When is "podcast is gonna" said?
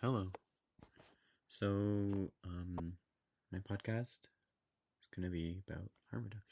3.58-5.30